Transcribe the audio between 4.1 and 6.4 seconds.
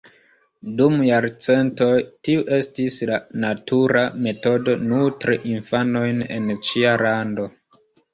metodo nutri infanojn